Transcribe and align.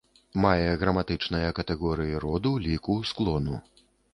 Мае 0.45 0.69
граматычныя 0.83 1.51
катэгорыі 1.59 2.17
роду, 2.25 2.57
ліку, 2.67 2.99
склону. 3.11 3.63